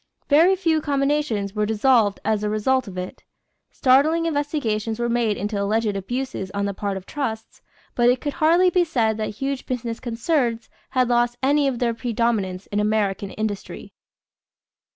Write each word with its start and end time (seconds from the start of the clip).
Very 0.29 0.55
few 0.55 0.81
combinations 0.81 1.53
were 1.53 1.67
dissolved 1.67 2.19
as 2.25 2.43
a 2.43 2.49
result 2.49 2.87
of 2.87 2.97
it. 2.97 3.23
Startling 3.69 4.25
investigations 4.25 4.97
were 4.99 5.09
made 5.09 5.37
into 5.37 5.61
alleged 5.61 5.95
abuses 5.95 6.49
on 6.55 6.65
the 6.65 6.73
part 6.73 6.97
of 6.97 7.05
trusts; 7.05 7.61
but 7.93 8.09
it 8.09 8.19
could 8.19 8.33
hardly 8.41 8.71
be 8.71 8.83
said 8.83 9.17
that 9.17 9.29
huge 9.35 9.67
business 9.67 9.99
concerns 9.99 10.71
had 10.89 11.07
lost 11.07 11.37
any 11.43 11.67
of 11.67 11.77
their 11.77 11.93
predominance 11.93 12.65
in 12.65 12.79
American 12.79 13.29
industry. 13.29 13.93